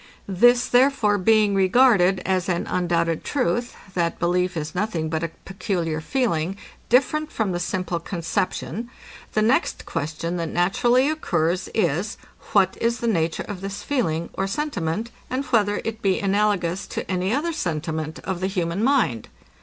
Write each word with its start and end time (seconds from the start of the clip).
This, 0.27 0.67
therefore, 0.67 1.19
being 1.19 1.53
regarded 1.53 2.21
as 2.25 2.49
an 2.49 2.65
undoubted 2.65 3.23
truth, 3.23 3.75
that 3.93 4.17
belief 4.17 4.57
is 4.57 4.73
nothing 4.73 5.09
but 5.09 5.21
a 5.21 5.27
peculiar 5.45 6.01
feeling, 6.01 6.57
different 6.89 7.31
from 7.31 7.51
the 7.51 7.59
simple 7.59 7.99
conception, 7.99 8.89
the 9.33 9.43
next 9.43 9.85
question, 9.85 10.37
that 10.37 10.49
naturally 10.49 11.07
occurs, 11.07 11.69
is, 11.75 12.17
what 12.53 12.77
is 12.81 12.97
the 12.97 13.07
nature 13.07 13.43
of 13.47 13.61
this 13.61 13.83
feeling, 13.83 14.29
or 14.33 14.47
sentiment, 14.47 15.11
and 15.29 15.45
whether 15.45 15.79
it 15.85 16.01
be 16.01 16.19
analogous 16.19 16.87
to 16.87 17.05
any 17.07 17.31
other 17.31 17.53
sentiment 17.53 18.17
of 18.23 18.39
the 18.39 18.47
human 18.47 18.83
mind? 18.83 19.27